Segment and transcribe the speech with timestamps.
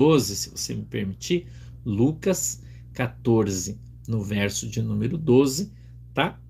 [0.00, 1.46] 12, se você me permitir,
[1.84, 2.62] Lucas
[2.94, 5.70] 14, no verso de número 12,
[6.14, 6.40] tá?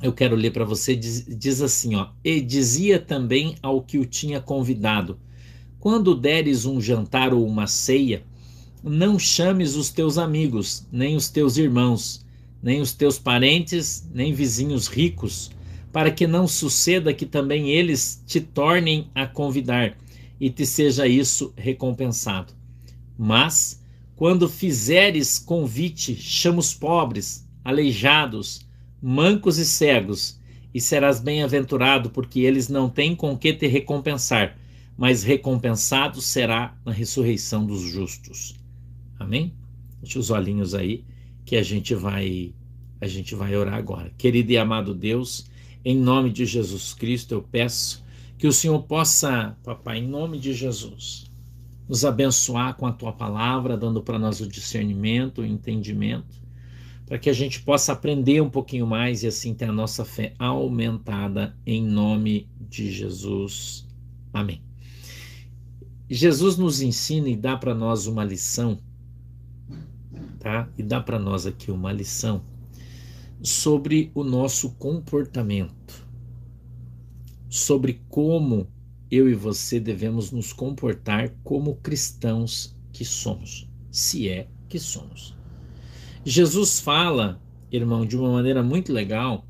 [0.00, 4.06] Eu quero ler para você, diz, diz assim, ó, e dizia também ao que o
[4.06, 5.18] tinha convidado,
[5.80, 8.22] quando deres um jantar ou uma ceia,
[8.84, 12.24] não chames os teus amigos, nem os teus irmãos,
[12.62, 15.50] nem os teus parentes, nem vizinhos ricos,
[15.90, 19.98] para que não suceda que também eles te tornem a convidar
[20.38, 22.59] e te seja isso recompensado.
[23.22, 23.78] Mas,
[24.16, 28.66] quando fizeres convite, chama os pobres, aleijados,
[28.98, 30.40] mancos e cegos,
[30.72, 34.56] e serás bem-aventurado, porque eles não têm com que te recompensar,
[34.96, 38.54] mas recompensado será na ressurreição dos justos.
[39.18, 39.52] Amém?
[40.00, 41.04] Deixa os olhinhos aí
[41.44, 42.54] que a gente vai
[43.02, 44.10] a gente vai orar agora.
[44.16, 45.46] Querido e amado Deus,
[45.84, 48.02] em nome de Jesus Cristo, eu peço
[48.38, 51.29] que o Senhor possa, papai, em nome de Jesus,
[51.90, 56.40] nos abençoar com a tua palavra, dando para nós o discernimento, o entendimento,
[57.04, 60.32] para que a gente possa aprender um pouquinho mais e assim ter a nossa fé
[60.38, 63.88] aumentada em nome de Jesus.
[64.32, 64.62] Amém.
[66.08, 68.78] Jesus nos ensina e dá para nós uma lição,
[70.38, 70.68] tá?
[70.78, 72.44] E dá para nós aqui uma lição
[73.42, 76.06] sobre o nosso comportamento,
[77.48, 78.68] sobre como
[79.10, 85.36] eu e você devemos nos comportar como cristãos que somos, se é que somos.
[86.24, 87.40] Jesus fala,
[87.72, 89.46] irmão, de uma maneira muito legal,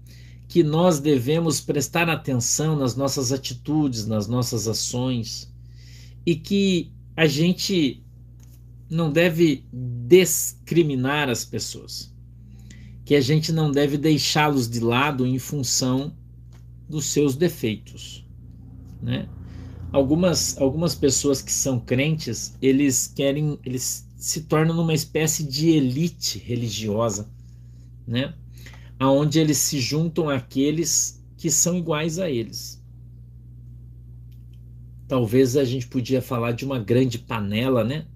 [0.49, 5.53] que nós devemos prestar atenção nas nossas atitudes, nas nossas ações,
[6.25, 8.03] e que a gente
[8.89, 12.11] não deve discriminar as pessoas
[13.11, 16.17] que a gente não deve deixá-los de lado em função
[16.89, 18.25] dos seus defeitos,
[19.03, 19.29] né?
[19.93, 26.39] Algumas, algumas pessoas que são crentes, eles querem, eles se tornam numa espécie de elite
[26.39, 27.29] religiosa,
[28.07, 28.35] né?
[28.99, 32.81] Aonde eles se juntam àqueles que são iguais a eles.
[35.09, 38.07] Talvez a gente podia falar de uma grande panela, né?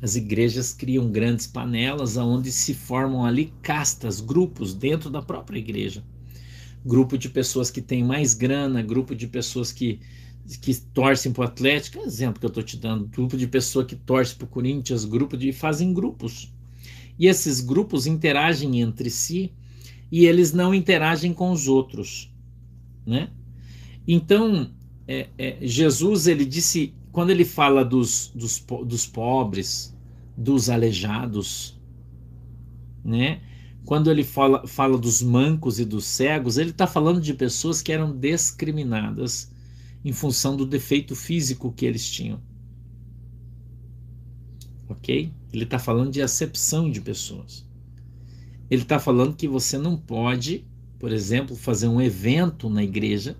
[0.00, 6.02] As igrejas criam grandes panelas onde se formam ali castas, grupos dentro da própria igreja.
[6.84, 10.00] Grupo de pessoas que têm mais grana, grupo de pessoas que,
[10.60, 13.86] que torcem para o Atlético, é exemplo que eu estou te dando, grupo de pessoas
[13.86, 16.52] que torcem para o Corinthians, grupo de fazem grupos.
[17.18, 19.52] E esses grupos interagem entre si
[20.10, 22.30] e eles não interagem com os outros,
[23.06, 23.30] né?
[24.06, 24.70] Então,
[25.06, 29.94] é, é, Jesus ele disse quando ele fala dos, dos, dos pobres,
[30.36, 31.80] dos aleijados,
[33.04, 33.40] né?
[33.84, 37.92] Quando ele fala, fala dos mancos e dos cegos, ele está falando de pessoas que
[37.92, 39.51] eram discriminadas
[40.04, 42.40] em função do defeito físico que eles tinham.
[44.88, 45.32] Ok?
[45.52, 47.64] Ele está falando de acepção de pessoas.
[48.70, 50.66] Ele está falando que você não pode,
[50.98, 53.36] por exemplo, fazer um evento na igreja.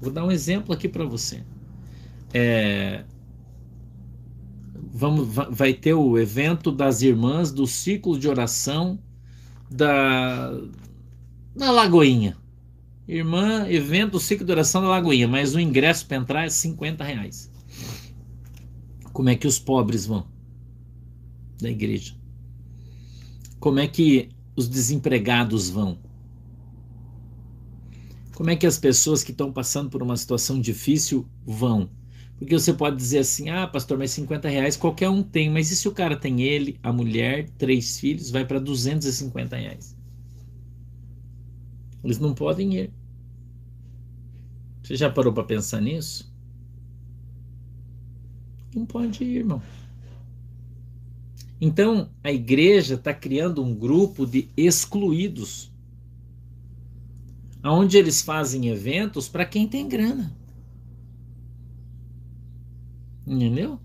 [0.00, 1.42] Vou dar um exemplo aqui para você
[2.32, 3.04] é,
[4.74, 8.98] vamos, vai ter o evento das irmãs do ciclo de oração
[9.70, 10.52] da,
[11.54, 12.36] da Lagoinha.
[13.06, 17.50] Irmã, evento ciclo de oração da Lagoinha, mas o ingresso para entrar é 50 reais.
[19.12, 20.26] Como é que os pobres vão
[21.60, 22.14] da igreja?
[23.58, 25.98] Como é que os desempregados vão?
[28.34, 31.90] Como é que as pessoas que estão passando por uma situação difícil vão?
[32.38, 35.76] Porque você pode dizer assim, ah, pastor, mas 50 reais qualquer um tem, mas e
[35.76, 39.96] se o cara tem ele, a mulher, três filhos, vai para 250 reais?
[42.02, 42.92] Eles não podem ir.
[44.82, 46.32] Você já parou para pensar nisso?
[48.74, 49.62] Não pode ir, irmão.
[51.60, 55.70] Então, a igreja está criando um grupo de excluídos,
[57.62, 60.36] onde eles fazem eventos para quem tem grana.
[63.24, 63.78] Entendeu?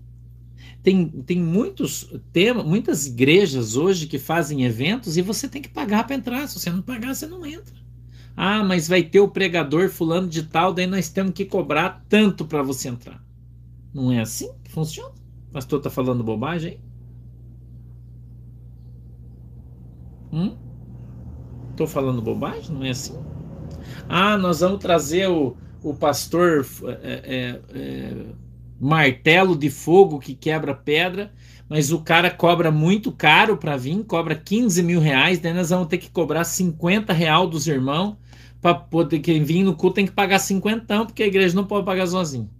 [0.82, 6.04] Tem, tem muitos temas, muitas igrejas hoje que fazem eventos e você tem que pagar
[6.04, 6.48] para entrar.
[6.48, 7.87] Se você não pagar, você não entra.
[8.40, 12.44] Ah, mas vai ter o pregador fulano de tal, daí nós temos que cobrar tanto
[12.44, 13.20] para você entrar.
[13.92, 15.12] Não é assim que funciona?
[15.48, 16.78] O pastor está falando bobagem?
[20.32, 20.56] Hum?
[21.76, 22.72] Tô falando bobagem?
[22.72, 23.18] Não é assim?
[24.08, 28.16] Ah, nós vamos trazer o, o pastor é, é, é,
[28.80, 31.32] martelo de fogo que quebra pedra,
[31.68, 35.88] mas o cara cobra muito caro para vir, cobra 15 mil reais, daí nós vamos
[35.88, 38.16] ter que cobrar 50 real dos irmãos,
[38.60, 41.86] para poder quem vir no culto tem que pagar 50, porque a igreja não pode
[41.86, 42.50] pagar sozinho.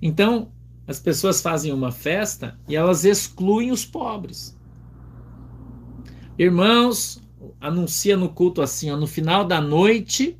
[0.00, 0.50] Então,
[0.86, 4.56] as pessoas fazem uma festa e elas excluem os pobres.
[6.38, 7.22] Irmãos,
[7.60, 10.38] anuncia no culto assim, ó, no final da noite,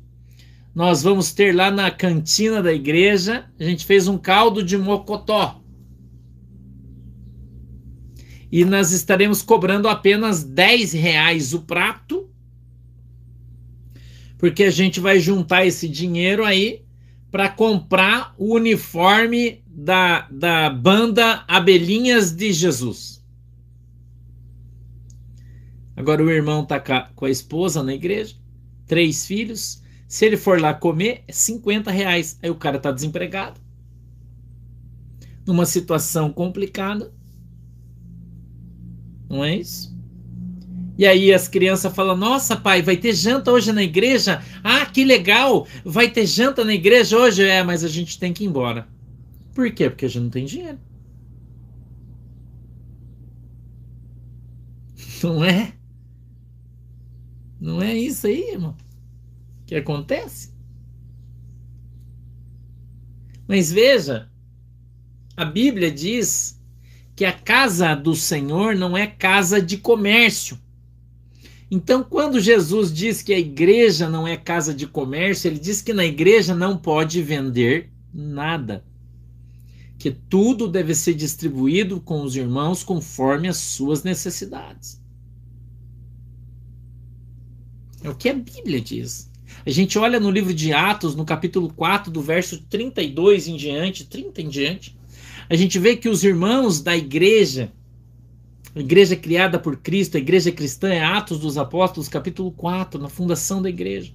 [0.73, 5.61] nós vamos ter lá na cantina da igreja, a gente fez um caldo de mocotó.
[8.51, 12.26] E nós estaremos cobrando apenas 10 reais o prato,
[14.37, 16.85] porque a gente vai juntar esse dinheiro aí
[17.31, 23.23] para comprar o uniforme da, da banda Abelhinhas de Jesus.
[25.95, 28.35] Agora o irmão tá com a esposa na igreja,
[28.85, 29.81] três filhos.
[30.07, 32.37] Se ele for lá comer, é 50 reais.
[32.41, 33.59] Aí o cara tá desempregado.
[35.45, 37.11] Numa situação complicada.
[39.27, 39.96] Não é isso?
[40.97, 44.41] E aí as crianças falam: Nossa, pai, vai ter janta hoje na igreja?
[44.63, 45.67] Ah, que legal!
[45.85, 47.43] Vai ter janta na igreja hoje?
[47.43, 48.87] É, mas a gente tem que ir embora.
[49.53, 49.89] Por quê?
[49.89, 50.79] Porque a gente não tem dinheiro.
[55.23, 55.73] Não é?
[57.59, 58.77] Não é isso aí, irmão,
[59.65, 60.53] que acontece.
[63.47, 64.29] Mas veja,
[65.35, 66.61] a Bíblia diz
[67.15, 70.59] que a casa do Senhor não é casa de comércio.
[71.69, 75.93] Então, quando Jesus diz que a igreja não é casa de comércio, ele diz que
[75.93, 78.85] na igreja não pode vender nada.
[79.97, 85.01] Que tudo deve ser distribuído com os irmãos conforme as suas necessidades.
[88.01, 89.29] É o que a Bíblia diz.
[89.65, 94.05] A gente olha no livro de Atos, no capítulo 4, do verso 32 em diante,
[94.05, 94.97] 30 em diante,
[95.49, 97.71] a gente vê que os irmãos da igreja,
[98.81, 103.61] igreja criada por Cristo, a igreja cristã, é Atos dos Apóstolos, capítulo 4, na fundação
[103.61, 104.11] da igreja.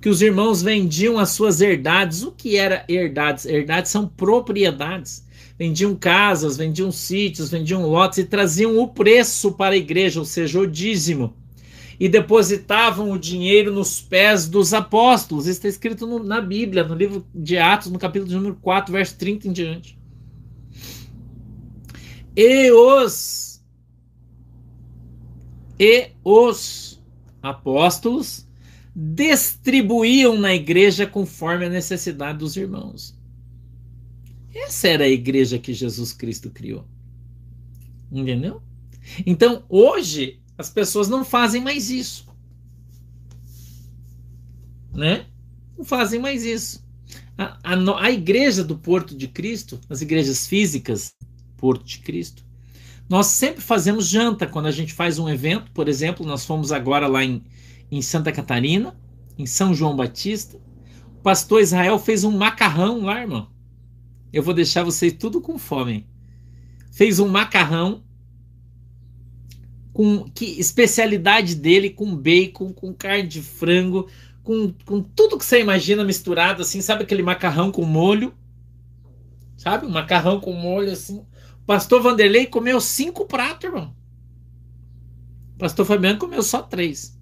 [0.00, 2.22] Que os irmãos vendiam as suas herdades.
[2.22, 3.46] O que era herdades?
[3.46, 5.24] Herdades são propriedades.
[5.58, 10.60] Vendiam casas, vendiam sítios, vendiam lotes e traziam o preço para a igreja, ou seja,
[10.60, 11.34] o dízimo
[11.98, 15.46] e depositavam o dinheiro nos pés dos apóstolos.
[15.46, 19.16] Isso está escrito no, na Bíblia, no livro de Atos, no capítulo número 4, verso
[19.16, 19.98] 30 em diante.
[22.36, 23.55] E os
[25.78, 27.02] e os
[27.42, 28.46] apóstolos
[28.94, 33.16] distribuíam na igreja conforme a necessidade dos irmãos.
[34.54, 36.86] Essa era a igreja que Jesus Cristo criou.
[38.10, 38.62] Entendeu?
[39.26, 42.26] Então, hoje, as pessoas não fazem mais isso.
[44.94, 45.26] Né?
[45.76, 46.82] Não fazem mais isso.
[47.36, 51.14] A, a, a igreja do Porto de Cristo, as igrejas físicas,
[51.58, 52.45] Porto de Cristo,
[53.08, 55.70] nós sempre fazemos janta quando a gente faz um evento.
[55.72, 57.42] Por exemplo, nós fomos agora lá em,
[57.90, 58.98] em Santa Catarina,
[59.38, 60.58] em São João Batista.
[61.18, 63.48] O pastor Israel fez um macarrão lá, irmão.
[64.32, 66.06] Eu vou deixar vocês tudo com fome.
[66.90, 68.02] Fez um macarrão
[69.92, 74.08] com que especialidade dele com bacon, com carne de frango,
[74.42, 78.34] com, com tudo que você imagina misturado assim, sabe aquele macarrão com molho?
[79.56, 79.86] Sabe?
[79.86, 81.24] Um macarrão com molho assim.
[81.66, 83.92] Pastor Vanderlei comeu cinco pratos, irmão.
[85.58, 87.18] Pastor Fabiano comeu só três.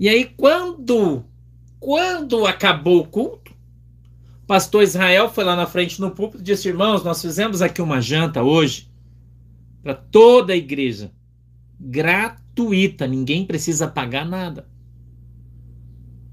[0.00, 1.24] E aí quando
[1.78, 3.54] quando acabou o culto,
[4.46, 8.00] pastor Israel foi lá na frente no púlpito e disse: "Irmãos, nós fizemos aqui uma
[8.00, 8.90] janta hoje
[9.82, 11.12] para toda a igreja,
[11.78, 14.66] gratuita, ninguém precisa pagar nada.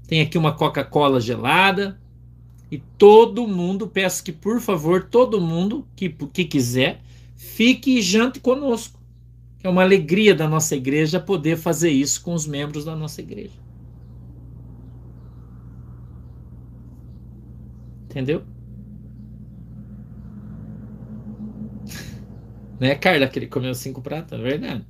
[0.08, 2.01] Tem aqui uma Coca-Cola gelada
[2.72, 7.02] e todo mundo, peço que por favor, todo mundo que, que quiser,
[7.36, 8.98] fique e jante conosco.
[9.62, 13.52] É uma alegria da nossa igreja poder fazer isso com os membros da nossa igreja.
[18.06, 18.42] Entendeu?
[22.80, 24.32] Né, Carla, que ele comeu cinco pratos?
[24.32, 24.84] É verdade.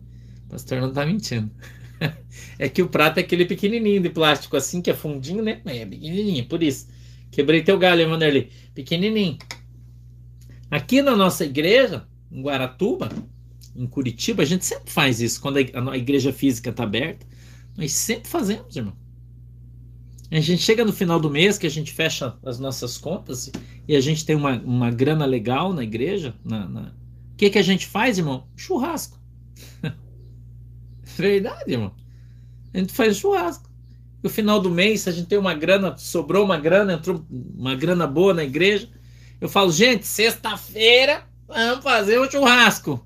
[0.46, 1.50] O pastor não tá mentindo.
[2.58, 5.60] é que o prato é aquele pequenininho de plástico assim, que é fundinho, né?
[5.66, 6.86] É pequenininho, por isso.
[7.32, 8.52] Quebrei teu galho, Emanuele.
[8.72, 9.36] Pequenininho.
[10.70, 13.10] Aqui na nossa igreja, em Guaratuba,
[13.74, 15.40] em Curitiba, a gente sempre faz isso.
[15.40, 17.26] Quando a igreja física está aberta,
[17.76, 18.96] nós sempre fazemos, irmão.
[20.30, 23.50] A gente chega no final do mês, que a gente fecha as nossas contas
[23.88, 26.92] e a gente tem uma, uma grana legal na igreja, na, na
[27.42, 28.46] que, que a gente faz, irmão?
[28.54, 29.18] Churrasco.
[31.16, 31.92] Verdade, irmão.
[32.72, 33.68] A gente faz churrasco.
[34.22, 38.06] No final do mês, a gente tem uma grana, sobrou uma grana, entrou uma grana
[38.06, 38.88] boa na igreja.
[39.40, 43.04] Eu falo, gente, sexta-feira vamos fazer um churrasco.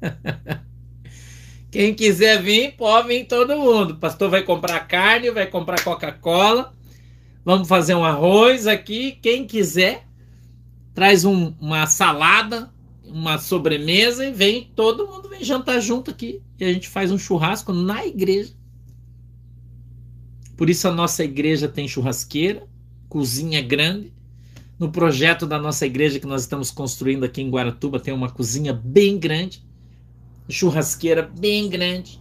[1.70, 3.90] Quem quiser vir, pode vir todo mundo.
[3.90, 6.72] O pastor vai comprar carne, vai comprar Coca-Cola.
[7.44, 9.18] Vamos fazer um arroz aqui.
[9.20, 10.06] Quem quiser,
[10.94, 12.70] traz um, uma salada,
[13.04, 17.18] uma sobremesa e vem todo mundo vem jantar junto aqui e a gente faz um
[17.18, 18.55] churrasco na igreja.
[20.56, 22.66] Por isso a nossa igreja tem churrasqueira,
[23.08, 24.12] cozinha grande.
[24.78, 28.72] No projeto da nossa igreja que nós estamos construindo aqui em Guaratuba tem uma cozinha
[28.72, 29.64] bem grande,
[30.48, 32.20] churrasqueira bem grande,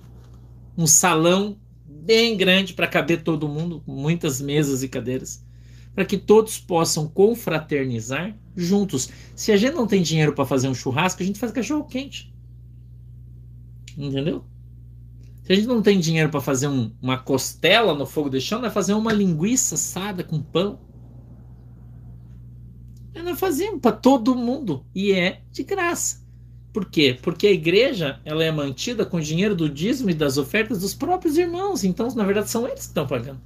[0.77, 5.43] um salão bem grande para caber todo mundo, muitas mesas e cadeiras,
[5.93, 9.09] para que todos possam confraternizar juntos.
[9.35, 12.33] Se a gente não tem dinheiro para fazer um churrasco, a gente faz cachorro quente.
[13.97, 14.45] Entendeu?
[15.45, 18.61] Se a gente não tem dinheiro para fazer um, uma costela no fogo de chão,
[18.61, 20.79] vai fazer uma linguiça assada com pão.
[23.13, 26.25] Nós fazemos para todo mundo e é de graça.
[26.73, 27.17] Por quê?
[27.21, 30.93] Porque a igreja ela é mantida com o dinheiro do dízimo e das ofertas dos
[30.93, 31.83] próprios irmãos.
[31.83, 33.39] Então, na verdade, são eles que estão pagando.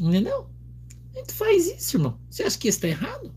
[0.00, 0.46] Entendeu?
[1.14, 2.20] A gente faz isso, irmão.
[2.30, 3.34] Você acha que isso está errado?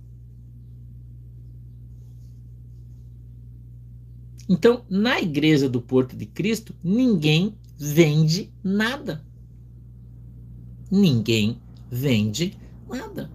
[4.50, 9.24] Então, na igreja do Porto de Cristo, ninguém vende nada.
[10.92, 12.58] Ninguém vende
[12.90, 13.32] nada.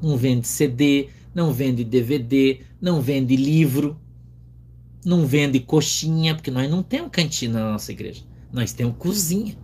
[0.00, 4.00] Não vende CD, não vende DVD, não vende livro,
[5.04, 8.22] não vende coxinha, porque nós não temos cantina na nossa igreja.
[8.52, 9.58] Nós temos cozinha.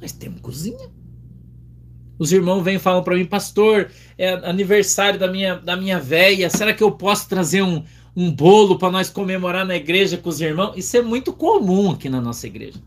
[0.00, 0.90] Nós temos cozinha.
[2.20, 6.50] Os irmãos vêm e falam para mim, pastor, é aniversário da minha, da minha véia,
[6.50, 7.82] será que eu posso trazer um,
[8.14, 10.74] um bolo para nós comemorar na igreja com os irmãos?
[10.76, 12.78] Isso é muito comum aqui na nossa igreja.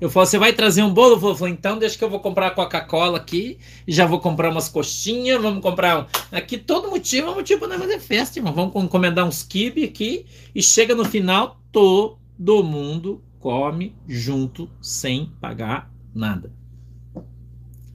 [0.00, 1.12] Eu falo, você vai trazer um bolo?
[1.14, 5.40] Eu falo, então deixa que eu vou comprar Coca-Cola aqui, já vou comprar umas coxinhas,
[5.40, 6.36] vamos comprar um...
[6.36, 8.52] aqui todo motivo é motivo para fazer festa, irmão.
[8.52, 15.88] Vamos encomendar uns kibe aqui e chega no final todo mundo come junto sem pagar
[16.12, 16.61] nada.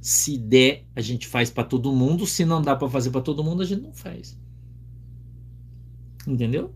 [0.08, 3.44] Se der, a gente faz para todo mundo, se não dá para fazer para todo
[3.44, 4.40] mundo, a gente não faz.
[6.26, 6.74] Entendeu?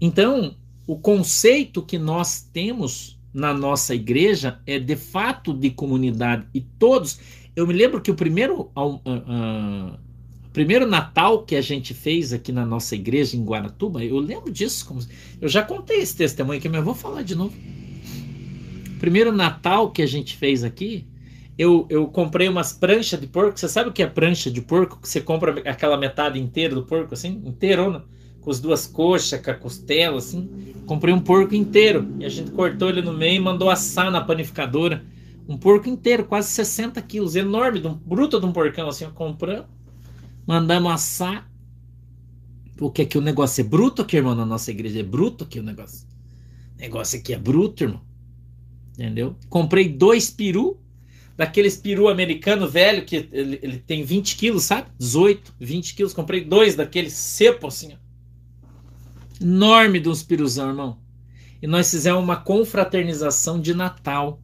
[0.00, 0.56] Então,
[0.86, 7.20] o conceito que nós temos na nossa igreja é de fato de comunidade e todos.
[7.54, 9.98] Eu me lembro que o primeiro, uh, uh,
[10.54, 14.86] primeiro Natal que a gente fez aqui na nossa igreja em Guaratuba, eu lembro disso.
[14.86, 15.00] Como,
[15.38, 17.54] eu já contei esse testemunho aqui, mas eu vou falar de novo.
[18.98, 21.06] Primeiro Natal que a gente fez aqui,
[21.58, 23.58] eu, eu comprei umas pranchas de porco.
[23.58, 25.00] Você sabe o que é prancha de porco?
[25.00, 28.04] Que você compra aquela metade inteira do porco, assim, inteirona
[28.46, 30.48] com as duas coxas, com a costela, assim.
[30.86, 34.20] Comprei um porco inteiro e a gente cortou ele no meio e mandou assar na
[34.20, 35.04] panificadora.
[35.48, 39.66] Um porco inteiro, quase 60 quilos, enorme, de um, bruto de um porcão, assim, compramos,
[40.46, 41.50] mandamos assar.
[42.76, 45.62] Porque aqui o negócio é bruto aqui, irmão, na nossa igreja é bruto aqui o
[45.64, 46.06] negócio.
[46.76, 48.02] O negócio aqui é bruto, irmão.
[48.92, 49.34] Entendeu?
[49.48, 50.78] Comprei dois peru,
[51.36, 54.88] daqueles peru americano velho, que ele, ele tem 20 quilos, sabe?
[54.98, 56.12] 18, 20 quilos.
[56.12, 58.06] Comprei dois daqueles sepo, assim, ó
[59.40, 60.98] enorme de uns piruzão, irmão.
[61.60, 64.40] E nós fizemos uma confraternização de Natal.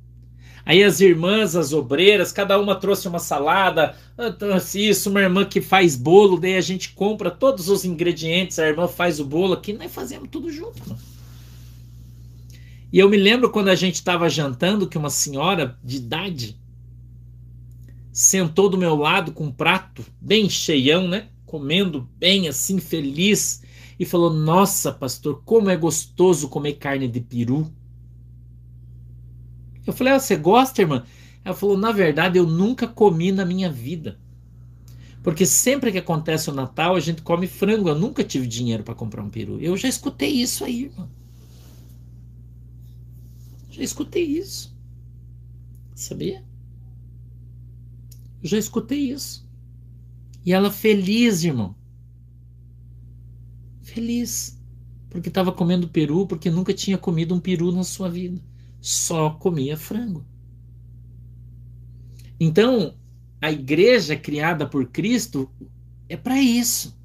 [0.64, 3.96] Aí as irmãs, as obreiras, cada uma trouxe uma salada,
[4.38, 8.68] trouxe isso, uma irmã que faz bolo, daí a gente compra todos os ingredientes, a
[8.68, 10.78] irmã faz o bolo aqui, nós fazemos tudo junto.
[10.88, 11.00] Mano.
[12.92, 16.60] E eu me lembro quando a gente estava jantando que uma senhora de idade
[18.12, 21.28] sentou do meu lado com um prato bem cheião, né?
[21.46, 23.62] Comendo bem assim, feliz
[23.98, 27.72] e falou: Nossa, pastor, como é gostoso comer carne de peru.
[29.86, 31.04] Eu falei: ah, Você gosta, irmã?
[31.44, 34.20] Ela falou: Na verdade, eu nunca comi na minha vida.
[35.22, 37.88] Porque sempre que acontece o Natal, a gente come frango.
[37.88, 39.60] Eu nunca tive dinheiro para comprar um peru.
[39.60, 41.08] Eu já escutei isso aí, irmão.
[43.70, 44.76] Já escutei isso.
[45.94, 46.42] Sabia?
[48.42, 49.48] Eu já escutei isso.
[50.44, 51.76] E ela feliz, irmão
[53.82, 54.60] feliz,
[55.10, 58.40] porque estava comendo peru, porque nunca tinha comido um peru na sua vida,
[58.80, 60.24] só comia frango.
[62.40, 62.94] Então,
[63.40, 65.50] a igreja criada por Cristo
[66.08, 67.00] é para isso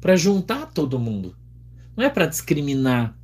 [0.00, 1.36] para juntar todo mundo,
[1.94, 3.14] não é para discriminar.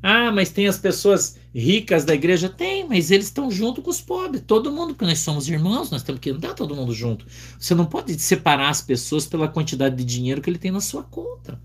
[0.00, 2.48] Ah, mas tem as pessoas ricas da igreja?
[2.48, 6.02] Tem, mas eles estão junto com os pobres, todo mundo, porque nós somos irmãos, nós
[6.02, 7.26] temos que andar todo mundo junto.
[7.58, 11.02] Você não pode separar as pessoas pela quantidade de dinheiro que ele tem na sua
[11.02, 11.60] conta.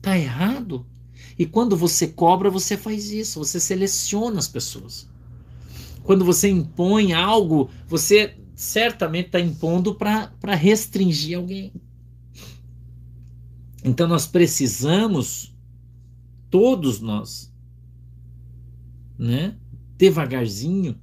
[0.00, 0.86] Tá errado.
[1.38, 5.08] E quando você cobra, você faz isso, você seleciona as pessoas.
[6.02, 11.72] Quando você impõe algo, você certamente está impondo para restringir alguém.
[13.82, 15.54] Então nós precisamos,
[16.50, 17.49] todos nós,
[19.20, 19.54] né?
[19.98, 20.98] Devagarzinho,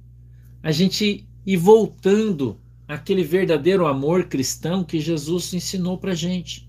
[0.60, 6.68] a gente e voltando àquele verdadeiro amor cristão que Jesus ensinou para gente.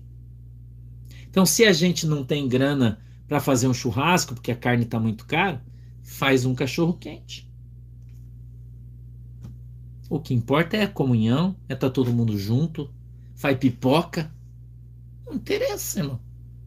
[1.28, 5.00] Então, se a gente não tem grana para fazer um churrasco, porque a carne está
[5.00, 5.62] muito cara,
[6.02, 7.50] faz um cachorro quente.
[10.08, 12.92] O que importa é a comunhão, é estar tá todo mundo junto,
[13.34, 14.32] faz pipoca.
[15.26, 16.20] Não interessa, irmão.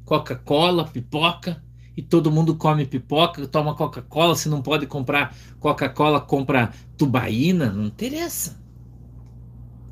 [0.06, 1.64] Coca-Cola, pipoca,
[1.96, 4.36] e todo mundo come pipoca, toma Coca-Cola.
[4.36, 7.72] Se não pode comprar Coca-Cola, compra tubaína.
[7.72, 8.62] Não interessa.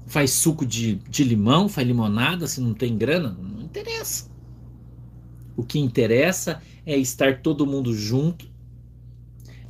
[0.07, 2.47] Faz suco de, de limão, faz limonada.
[2.47, 4.29] Se não tem grana, não interessa.
[5.55, 8.49] O que interessa é estar todo mundo junto,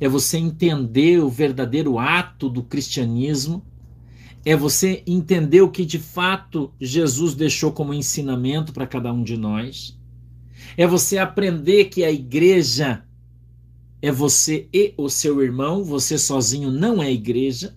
[0.00, 3.62] é você entender o verdadeiro ato do cristianismo,
[4.44, 9.36] é você entender o que de fato Jesus deixou como ensinamento para cada um de
[9.36, 9.98] nós,
[10.76, 13.04] é você aprender que a igreja
[14.00, 17.76] é você e o seu irmão, você sozinho não é igreja.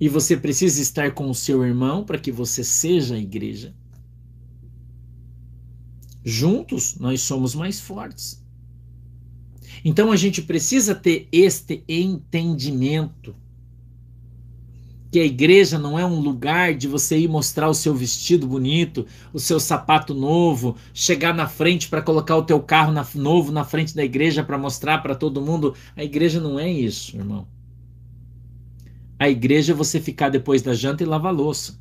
[0.00, 3.74] E você precisa estar com o seu irmão para que você seja a igreja.
[6.24, 8.44] Juntos nós somos mais fortes.
[9.84, 13.34] Então a gente precisa ter este entendimento
[15.16, 19.06] que a igreja não é um lugar de você ir mostrar o seu vestido bonito,
[19.32, 23.64] o seu sapato novo, chegar na frente para colocar o teu carro na, novo na
[23.64, 25.74] frente da igreja para mostrar para todo mundo.
[25.96, 27.48] A igreja não é isso, irmão.
[29.18, 31.80] A igreja é você ficar depois da janta e lavar louça.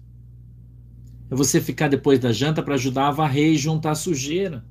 [1.29, 4.63] É você ficar depois da janta para ajudar a varrer e juntar a sujeira.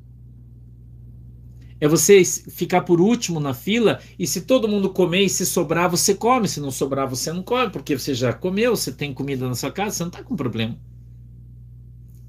[1.84, 5.90] É você ficar por último na fila e se todo mundo comer e se sobrar,
[5.90, 6.48] você come.
[6.48, 9.70] Se não sobrar, você não come, porque você já comeu, você tem comida na sua
[9.70, 10.78] casa, você não está com problema.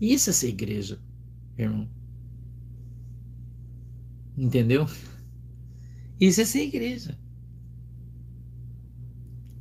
[0.01, 0.99] Isso é ser igreja,
[1.57, 1.89] irmão.
[4.37, 4.87] Entendeu?
[6.19, 7.17] Isso é ser igreja.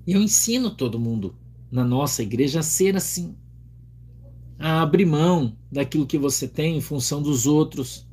[0.05, 1.37] E eu ensino todo mundo
[1.71, 3.37] na nossa igreja a ser assim
[4.59, 8.05] a abrir mão daquilo que você tem em função dos outros.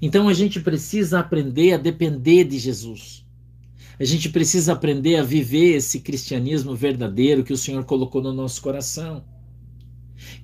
[0.00, 3.24] Então a gente precisa aprender a depender de Jesus.
[3.98, 8.60] A gente precisa aprender a viver esse cristianismo verdadeiro que o Senhor colocou no nosso
[8.60, 9.24] coração.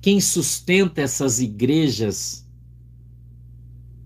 [0.01, 2.47] Quem sustenta essas igrejas,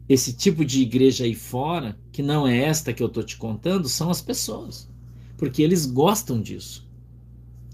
[0.09, 3.87] esse tipo de igreja aí fora, que não é esta que eu estou te contando,
[3.87, 4.89] são as pessoas.
[5.37, 6.84] Porque eles gostam disso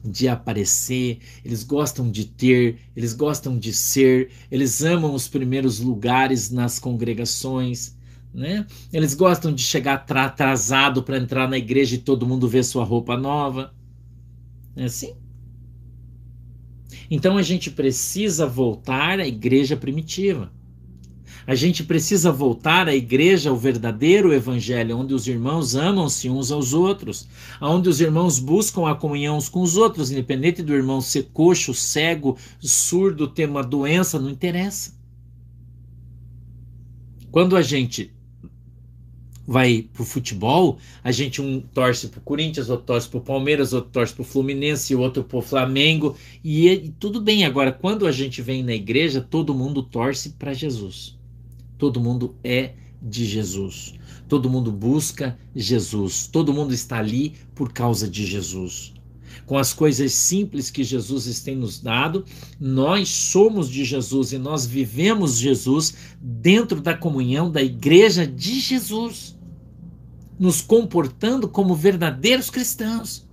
[0.04, 6.50] de aparecer, eles gostam de ter, eles gostam de ser, eles amam os primeiros lugares
[6.50, 7.96] nas congregações,
[8.34, 8.66] né?
[8.92, 13.18] Eles gostam de chegar atrasado para entrar na igreja e todo mundo ver sua roupa
[13.18, 13.74] nova.
[14.76, 15.16] É assim?
[17.10, 20.52] Então a gente precisa voltar à igreja primitiva.
[21.52, 26.72] A gente precisa voltar à igreja, ao verdadeiro evangelho, onde os irmãos amam-se uns aos
[26.72, 27.28] outros,
[27.60, 31.74] onde os irmãos buscam a comunhão uns com os outros, independente do irmão ser coxo,
[31.74, 34.94] cego, surdo, ter uma doença, não interessa.
[37.30, 38.14] Quando a gente
[39.46, 44.14] vai pro futebol, a gente um torce pro Corinthians, outro torce pro Palmeiras, outro torce
[44.14, 47.44] pro Fluminense, outro pro Flamengo, e, e tudo bem.
[47.44, 51.20] Agora, quando a gente vem na igreja, todo mundo torce para Jesus.
[51.82, 53.96] Todo mundo é de Jesus.
[54.28, 56.28] Todo mundo busca Jesus.
[56.28, 58.94] Todo mundo está ali por causa de Jesus.
[59.48, 62.24] Com as coisas simples que Jesus tem nos dado,
[62.60, 69.36] nós somos de Jesus e nós vivemos Jesus dentro da comunhão da igreja de Jesus,
[70.40, 73.28] nos comportando como verdadeiros cristãos.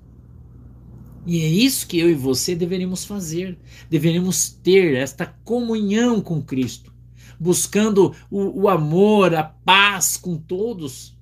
[1.27, 3.59] E é isso que eu e você deveríamos fazer.
[3.91, 6.97] Deveríamos ter esta comunhão com Cristo
[7.39, 11.17] buscando o, o amor, a paz com todos.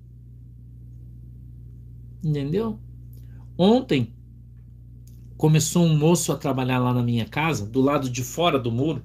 [2.25, 2.79] Entendeu?
[3.59, 4.15] Ontem
[5.37, 9.03] começou um moço a trabalhar lá na minha casa, do lado de fora do muro.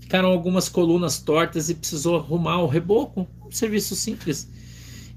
[0.00, 4.48] Ficaram algumas colunas tortas e precisou arrumar o reboco, um serviço simples.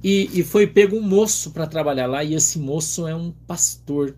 [0.03, 4.15] E, e foi pego um moço para trabalhar lá, e esse moço é um pastor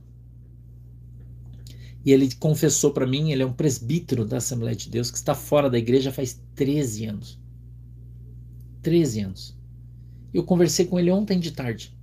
[2.06, 5.36] e ele confessou para mim, ele é um presbítero da Assembleia de Deus que está
[5.36, 7.40] fora da igreja faz 13 anos.
[8.82, 9.58] 13 anos.
[10.34, 11.98] Eu conversei com ele ontem de tarde.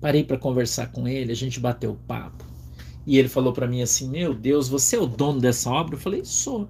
[0.00, 2.44] Parei para conversar com ele, a gente bateu papo.
[3.06, 5.94] E ele falou para mim assim: Meu Deus, você é o dono dessa obra?
[5.94, 6.68] Eu falei: Sou.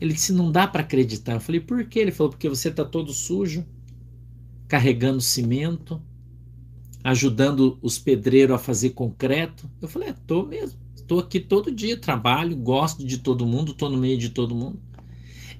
[0.00, 1.34] Ele disse: Não dá para acreditar.
[1.34, 2.00] Eu falei: Por quê?
[2.00, 3.64] Ele falou: Porque você está todo sujo,
[4.66, 6.02] carregando cimento,
[7.04, 9.70] ajudando os pedreiros a fazer concreto.
[9.80, 10.85] Eu falei: É, tô mesmo.
[11.06, 14.82] Estou aqui todo dia, trabalho, gosto de todo mundo, estou no meio de todo mundo.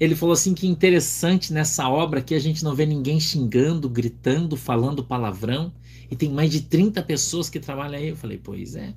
[0.00, 4.56] Ele falou assim que interessante nessa obra que a gente não vê ninguém xingando, gritando,
[4.56, 5.72] falando palavrão.
[6.10, 8.08] E tem mais de 30 pessoas que trabalham aí.
[8.08, 8.92] Eu falei, pois é.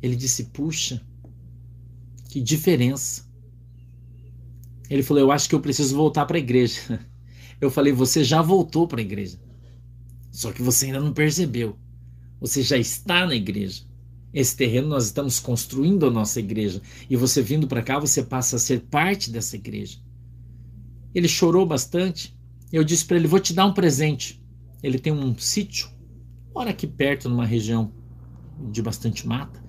[0.00, 1.04] Ele disse, puxa,
[2.28, 3.28] que diferença.
[4.88, 7.04] Ele falou, eu acho que eu preciso voltar para a igreja.
[7.60, 9.38] Eu falei, você já voltou para a igreja.
[10.32, 11.76] Só que você ainda não percebeu.
[12.40, 13.84] Você já está na igreja.
[14.32, 16.80] Esse terreno nós estamos construindo a nossa igreja.
[17.08, 19.98] E você vindo para cá, você passa a ser parte dessa igreja.
[21.14, 22.34] Ele chorou bastante.
[22.72, 24.42] Eu disse para ele: Vou te dar um presente.
[24.82, 25.88] Ele tem um sítio,
[26.54, 27.92] mora aqui perto, numa região
[28.70, 29.62] de bastante mata.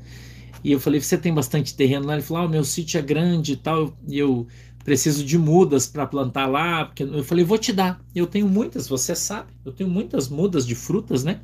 [0.63, 2.13] E eu falei: Você tem bastante terreno lá?
[2.13, 3.97] Ele falou: ah, meu sítio é grande e tal.
[4.07, 4.47] E eu
[4.85, 6.85] preciso de mudas para plantar lá.
[6.85, 8.01] Porque eu falei: Vou te dar.
[8.15, 9.51] Eu tenho muitas, você sabe.
[9.65, 11.41] Eu tenho muitas mudas de frutas, né?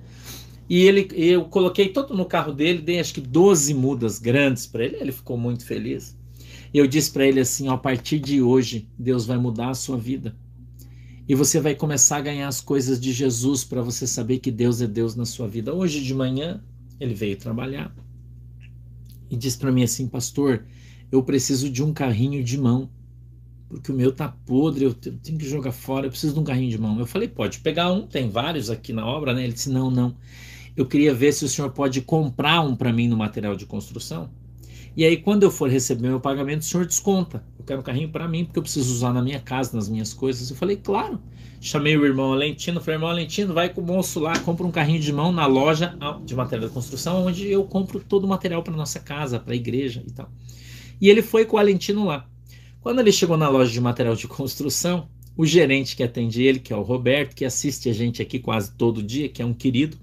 [0.69, 4.86] E ele, eu coloquei todo no carro dele, dei acho que 12 mudas grandes para
[4.86, 6.15] ele, ele ficou muito feliz.
[6.71, 10.38] Eu disse para ele assim: a partir de hoje, Deus vai mudar a sua vida.
[11.27, 14.79] E você vai começar a ganhar as coisas de Jesus para você saber que Deus
[14.79, 15.73] é Deus na sua vida.
[15.73, 16.63] Hoje de manhã,
[16.99, 17.91] ele veio trabalhar
[19.27, 20.65] e disse para mim assim: Pastor,
[21.12, 22.91] eu preciso de um carrinho de mão
[23.67, 26.71] porque o meu tá podre, eu tenho que jogar fora, eu preciso de um carrinho
[26.71, 26.99] de mão.
[26.99, 29.43] Eu falei, pode pegar um, tem vários aqui na obra, né?
[29.43, 30.15] Ele disse, não, não
[30.75, 34.29] eu queria ver se o senhor pode comprar um para mim no material de construção.
[34.95, 37.43] E aí, quando eu for receber meu pagamento, o senhor desconta.
[37.58, 40.13] Eu quero um carrinho para mim, porque eu preciso usar na minha casa, nas minhas
[40.13, 40.49] coisas.
[40.49, 41.19] Eu falei, claro.
[41.62, 44.99] Chamei o irmão Alentino, falei, irmão Alentino, vai com o moço lá, compra um carrinho
[44.99, 48.73] de mão na loja de material de construção, onde eu compro todo o material para
[48.73, 50.32] nossa casa, para a igreja e tal.
[51.01, 52.25] E ele foi com o Alentino lá.
[52.82, 56.71] Quando ele chegou na loja de material de construção, o gerente que atende ele, que
[56.71, 59.97] é o Roberto, que assiste a gente aqui quase todo dia, que é um querido,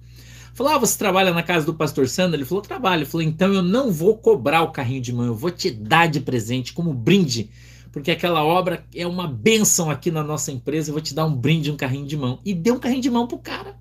[0.57, 2.35] Falou: Ah, você trabalha na casa do pastor Sandro?
[2.35, 3.01] Ele falou: Trabalho.
[3.01, 6.07] Ele falou: Então eu não vou cobrar o carrinho de mão, eu vou te dar
[6.07, 7.51] de presente como brinde,
[7.93, 10.89] porque aquela obra é uma benção aqui na nossa empresa.
[10.89, 12.41] Eu vou te dar um brinde, um carrinho de mão.
[12.43, 13.79] E deu um carrinho de mão pro cara.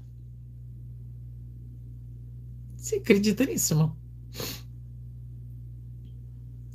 [2.76, 3.96] Você acredita nisso, irmão?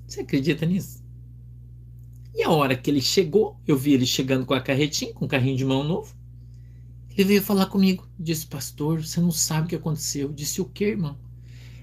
[0.06, 1.04] Você acredita nisso?
[2.34, 5.28] E a hora que ele chegou, eu vi ele chegando com a carretinha, com o
[5.28, 6.14] carrinho de mão novo.
[7.16, 8.08] Ele veio falar comigo.
[8.18, 10.28] Disse, pastor, você não sabe o que aconteceu.
[10.28, 11.18] Eu disse, o que, irmão?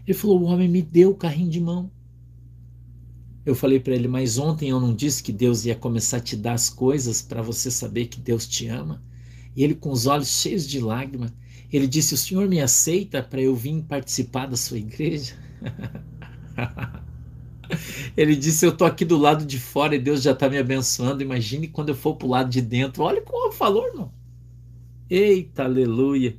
[0.05, 1.91] Ele falou, o homem me deu o carrinho de mão.
[3.45, 6.35] Eu falei para ele, mas ontem eu não disse que Deus ia começar a te
[6.35, 9.01] dar as coisas para você saber que Deus te ama?
[9.55, 11.31] E ele, com os olhos cheios de lágrimas,
[11.71, 15.35] ele disse: O senhor me aceita para eu vir participar da sua igreja?
[18.15, 21.23] ele disse: Eu estou aqui do lado de fora e Deus já está me abençoando.
[21.23, 23.03] Imagine quando eu for para o lado de dentro.
[23.03, 24.11] Olha como falou, irmão.
[25.09, 26.37] Eita, aleluia!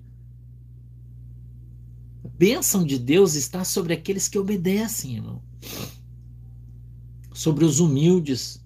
[2.22, 5.42] A bênção de Deus está sobre aqueles que obedecem, irmão.
[7.32, 8.62] Sobre os humildes.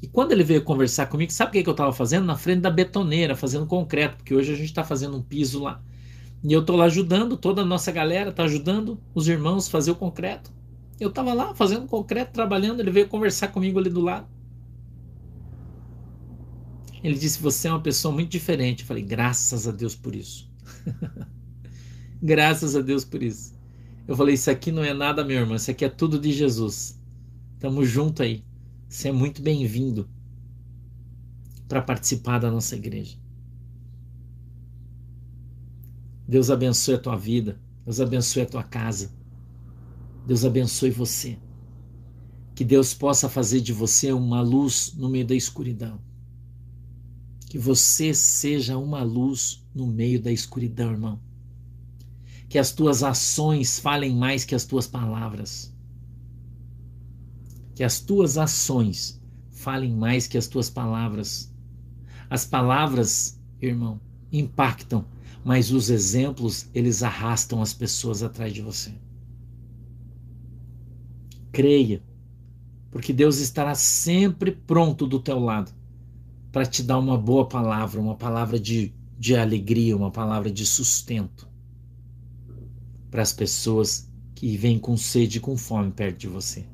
[0.00, 2.24] E quando ele veio conversar comigo, sabe o que, que eu estava fazendo?
[2.24, 5.82] Na frente da betoneira, fazendo concreto, porque hoje a gente está fazendo um piso lá.
[6.44, 9.90] E eu estou lá ajudando, toda a nossa galera está ajudando os irmãos a fazer
[9.90, 10.52] o concreto.
[11.00, 14.35] Eu estava lá fazendo concreto, trabalhando, ele veio conversar comigo ali do lado.
[17.02, 18.80] Ele disse: Você é uma pessoa muito diferente.
[18.80, 20.50] Eu falei: Graças a Deus por isso.
[22.22, 23.54] Graças a Deus por isso.
[24.06, 25.56] Eu falei: Isso aqui não é nada, meu irmão.
[25.56, 27.00] Isso aqui é tudo de Jesus.
[27.58, 28.44] Tamo junto aí.
[28.88, 30.08] Você é muito bem-vindo
[31.68, 33.18] para participar da nossa igreja.
[36.26, 37.60] Deus abençoe a tua vida.
[37.84, 39.12] Deus abençoe a tua casa.
[40.26, 41.38] Deus abençoe você.
[42.54, 46.00] Que Deus possa fazer de você uma luz no meio da escuridão.
[47.46, 51.20] Que você seja uma luz no meio da escuridão, irmão.
[52.48, 55.72] Que as tuas ações falem mais que as tuas palavras.
[57.74, 61.52] Que as tuas ações falem mais que as tuas palavras.
[62.28, 64.00] As palavras, irmão,
[64.32, 65.04] impactam,
[65.44, 68.92] mas os exemplos, eles arrastam as pessoas atrás de você.
[71.52, 72.02] Creia,
[72.90, 75.72] porque Deus estará sempre pronto do teu lado
[76.56, 81.46] para te dar uma boa palavra, uma palavra de, de alegria, uma palavra de sustento
[83.10, 86.64] para as pessoas que vêm com sede e com fome perto de você.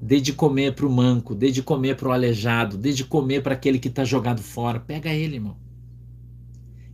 [0.00, 3.42] Dê de comer para o manco, dê de comer para o aleijado, dê de comer
[3.42, 4.78] para aquele que está jogado fora.
[4.78, 5.56] Pega ele, irmão.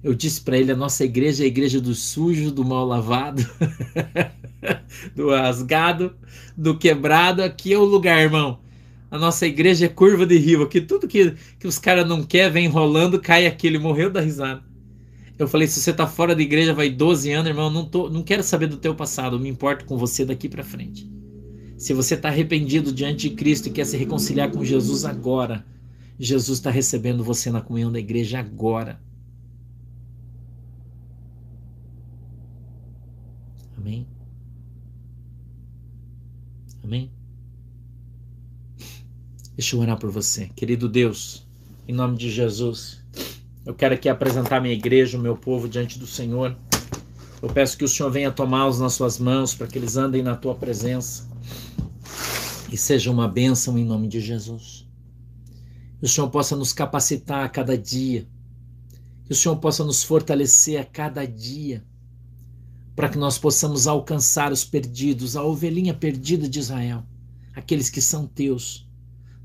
[0.03, 3.47] Eu disse para ele: a nossa igreja é a igreja do sujo, do mal lavado,
[5.15, 6.17] do rasgado,
[6.57, 7.43] do quebrado.
[7.43, 8.65] Aqui é o lugar, irmão
[9.11, 12.53] a nossa igreja é curva de rio, que tudo que, que os caras não querem
[12.53, 14.63] vem enrolando, cai aqui, ele morreu da risada.
[15.39, 18.23] Eu falei, se você tá fora da igreja, vai 12 anos, irmão, não, tô, não
[18.23, 21.09] quero saber do teu passado, eu me importo com você daqui para frente.
[21.77, 25.65] Se você tá arrependido diante de Cristo e quer se reconciliar com Jesus agora,
[26.19, 28.99] Jesus está recebendo você na comunhão da igreja agora.
[33.77, 34.07] Amém?
[36.83, 37.16] Amém?
[39.57, 40.51] Deixa eu orar por você.
[40.55, 41.47] Querido Deus,
[41.89, 43.01] em nome de Jesus,
[43.65, 46.55] eu quero aqui apresentar minha igreja, o meu povo diante do Senhor.
[47.41, 50.37] Eu peço que o Senhor venha tomá-los nas suas mãos para que eles andem na
[50.37, 51.27] tua presença
[52.71, 54.87] e seja uma bênção em nome de Jesus.
[55.99, 58.29] Que o Senhor possa nos capacitar a cada dia,
[59.25, 61.83] que o Senhor possa nos fortalecer a cada dia,
[62.95, 67.05] para que nós possamos alcançar os perdidos, a ovelhinha perdida de Israel,
[67.55, 68.86] aqueles que são teus.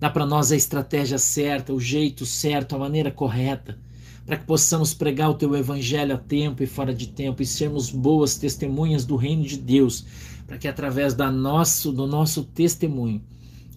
[0.01, 3.77] Dá para nós a estratégia certa, o jeito certo, a maneira correta
[4.25, 7.89] para que possamos pregar o teu evangelho a tempo e fora de tempo e sermos
[7.89, 10.05] boas testemunhas do reino de Deus,
[10.47, 13.21] para que através da nosso, do nosso testemunho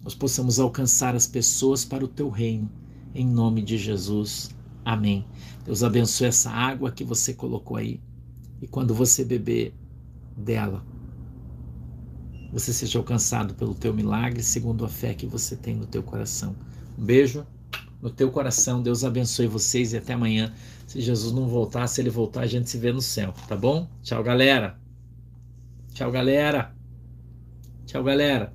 [0.03, 2.69] nós possamos alcançar as pessoas para o teu reino.
[3.13, 4.49] Em nome de Jesus.
[4.83, 5.25] Amém.
[5.65, 7.99] Deus abençoe essa água que você colocou aí.
[8.61, 9.73] E quando você beber
[10.37, 10.85] dela,
[12.55, 16.55] você seja alcançado pelo teu milagre, segundo a fé que você tem no teu coração.
[16.97, 17.45] Um beijo
[18.01, 18.81] no teu coração.
[18.81, 20.53] Deus abençoe vocês e até amanhã.
[20.87, 23.89] Se Jesus não voltar, se ele voltar, a gente se vê no céu, tá bom?
[24.01, 24.79] Tchau, galera.
[25.93, 26.73] Tchau, galera.
[27.85, 28.53] Tchau, galera.